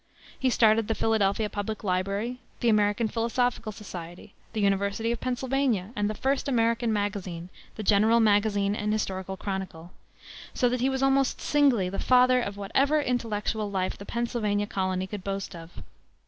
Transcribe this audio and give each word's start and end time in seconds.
He 0.39 0.49
started 0.49 0.87
the 0.87 0.95
Philadelphia 0.95 1.47
public 1.47 1.83
library, 1.83 2.39
the 2.59 2.69
American 2.69 3.07
Philosophical 3.07 3.71
Society, 3.71 4.33
the 4.51 4.59
University 4.59 5.11
of 5.11 5.19
Pennsylvania, 5.19 5.91
and 5.95 6.09
the 6.09 6.15
first 6.15 6.47
American 6.47 6.91
magazine, 6.91 7.49
The 7.75 7.83
General 7.83 8.19
Magazine 8.19 8.73
and 8.75 8.91
Historical 8.91 9.37
Chronicle; 9.37 9.91
so 10.55 10.69
that 10.69 10.81
he 10.81 10.89
was 10.89 11.03
almost 11.03 11.39
singly 11.39 11.87
the 11.87 11.99
father 11.99 12.41
of 12.41 12.57
whatever 12.57 12.99
intellectual 12.99 13.69
life 13.69 13.95
the 13.95 14.05
Pennsylvania 14.07 14.65
colony 14.65 15.05
could 15.05 15.23
boast 15.23 15.55
of. 15.55 15.83